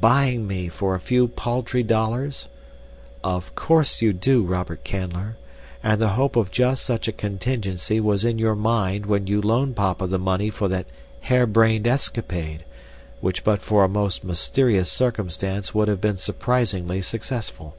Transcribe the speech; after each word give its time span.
"Buying 0.00 0.46
me 0.46 0.70
for 0.70 0.94
a 0.94 0.98
few 0.98 1.28
paltry 1.28 1.82
dollars? 1.82 2.48
Of 3.22 3.54
course 3.54 4.00
you 4.00 4.14
do, 4.14 4.42
Robert 4.42 4.82
Canler, 4.82 5.34
and 5.82 6.00
the 6.00 6.08
hope 6.16 6.36
of 6.36 6.50
just 6.50 6.86
such 6.86 7.06
a 7.06 7.12
contingency 7.12 8.00
was 8.00 8.24
in 8.24 8.38
your 8.38 8.54
mind 8.54 9.04
when 9.04 9.26
you 9.26 9.42
loaned 9.42 9.76
papa 9.76 10.06
the 10.06 10.18
money 10.18 10.48
for 10.48 10.68
that 10.68 10.86
hair 11.20 11.46
brained 11.46 11.86
escapade, 11.86 12.64
which 13.20 13.44
but 13.44 13.60
for 13.60 13.84
a 13.84 13.88
most 13.90 14.24
mysterious 14.24 14.90
circumstance 14.90 15.74
would 15.74 15.88
have 15.88 16.00
been 16.00 16.16
surprisingly 16.16 17.02
successful. 17.02 17.76